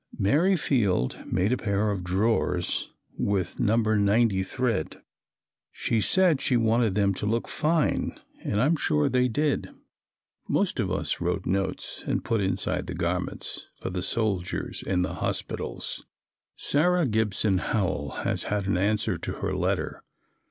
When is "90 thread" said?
3.75-4.99